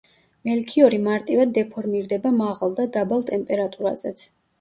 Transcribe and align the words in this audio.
მელქიორი 0.47 0.97
მარტივად 1.07 1.51
დეფორმირდება 1.57 2.31
მაღალ 2.37 2.73
და 2.79 2.87
დაბალ 2.97 3.23
ტემპერატურაზეც. 3.29 4.25